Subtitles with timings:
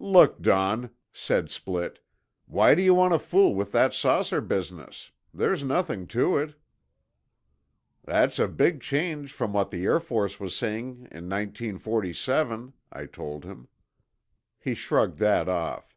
[0.00, 1.98] "'Look, Don," said Splitt,
[2.46, 5.12] "why do you want to fool with that saucer business?
[5.32, 6.56] There's nothing to it."
[8.02, 13.44] "'That's a big change from what the Air Force was saying; in 1947," I told
[13.44, 13.68] him.
[14.58, 15.96] He shrugged that off.